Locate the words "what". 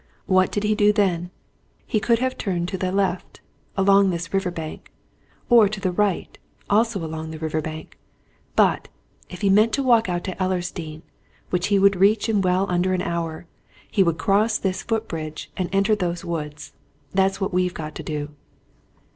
0.25-0.51, 17.39-17.53